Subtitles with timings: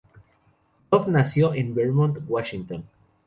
[0.91, 2.85] Duff nació en Bremerton, Washington.